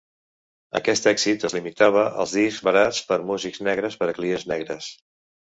[0.77, 4.91] Aquest èxit es limitava als discs barats per músics negres per a clients negres.